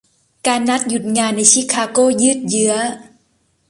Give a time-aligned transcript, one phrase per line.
[0.47, 2.73] การนัดหยุดงานในชิคาโกยืดเยื้อ